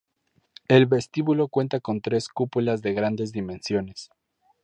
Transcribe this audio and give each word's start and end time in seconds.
El 0.67 0.87
vestíbulo 0.87 1.47
cuenta 1.47 1.79
con 1.79 2.01
tres 2.01 2.27
cúpulas 2.27 2.81
de 2.81 2.93
grandes 2.95 3.31
dimensiones. 3.33 4.09